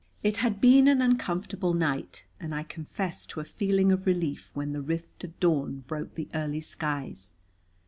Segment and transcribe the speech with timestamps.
[0.23, 4.73] It had been an uncomfortable night, and I confess to a feeling of relief when
[4.73, 7.35] "the rift of dawn" broke the early skies.